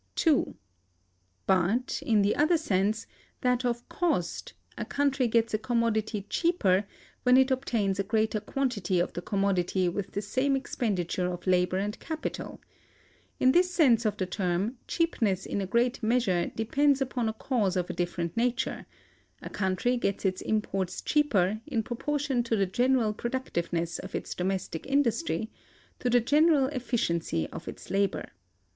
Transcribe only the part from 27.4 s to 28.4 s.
of its labor.